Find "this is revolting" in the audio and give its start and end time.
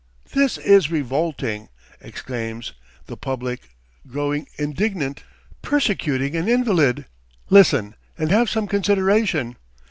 0.33-1.69